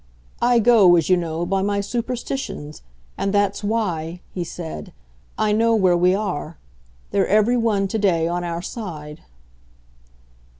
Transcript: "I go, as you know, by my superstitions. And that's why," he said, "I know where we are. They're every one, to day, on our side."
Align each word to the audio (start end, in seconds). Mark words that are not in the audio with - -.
"I 0.41 0.57
go, 0.57 0.95
as 0.95 1.09
you 1.09 1.15
know, 1.15 1.45
by 1.45 1.61
my 1.61 1.79
superstitions. 1.79 2.81
And 3.19 3.31
that's 3.31 3.63
why," 3.63 4.21
he 4.33 4.43
said, 4.43 4.93
"I 5.37 5.51
know 5.51 5.75
where 5.75 5.95
we 5.95 6.15
are. 6.15 6.57
They're 7.11 7.27
every 7.27 7.55
one, 7.55 7.87
to 7.89 7.99
day, 7.99 8.27
on 8.27 8.43
our 8.43 8.63
side." 8.63 9.21